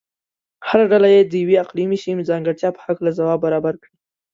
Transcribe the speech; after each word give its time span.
هره 0.69 0.85
ډله 0.91 1.07
دې 1.15 1.21
د 1.25 1.33
یوې 1.43 1.55
اقلیمي 1.63 1.97
سیمې 2.05 2.23
ځانګړتیا 2.29 2.69
په 2.73 2.81
هلکه 2.85 3.15
ځواب 3.19 3.39
برابر 3.45 3.73
کړي. 3.83 3.95